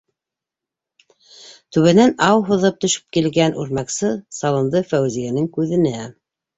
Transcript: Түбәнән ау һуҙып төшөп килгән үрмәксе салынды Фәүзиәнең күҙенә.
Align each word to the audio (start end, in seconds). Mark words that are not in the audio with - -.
Түбәнән 1.77 2.15
ау 2.29 2.41
һуҙып 2.49 2.81
төшөп 2.87 3.15
килгән 3.19 3.61
үрмәксе 3.67 4.13
салынды 4.41 4.85
Фәүзиәнең 4.93 5.51
күҙенә. 5.57 5.99